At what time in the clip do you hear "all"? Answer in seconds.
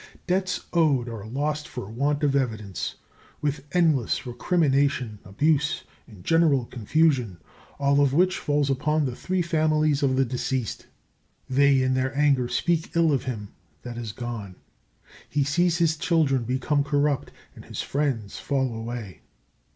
7.77-8.01